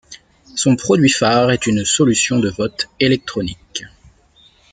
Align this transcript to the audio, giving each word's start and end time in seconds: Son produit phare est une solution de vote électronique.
Son 0.55 0.75
produit 0.77 1.11
phare 1.11 1.51
est 1.51 1.67
une 1.67 1.85
solution 1.85 2.39
de 2.39 2.49
vote 2.49 2.89
électronique. 2.99 3.83